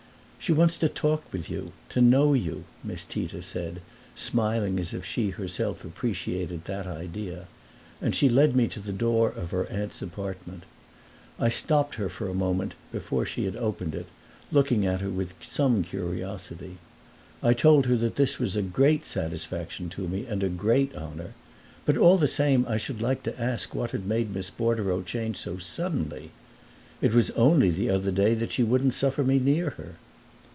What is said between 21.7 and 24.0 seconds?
but all the same I should like to ask what